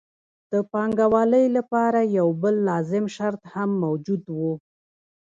د 0.51 0.53
پانګوالۍ 0.71 1.45
لپاره 1.57 1.99
یو 2.17 2.27
بل 2.41 2.55
لازم 2.69 3.05
شرط 3.15 3.41
هم 3.53 3.69
موجود 3.83 4.23
وو 4.37 4.53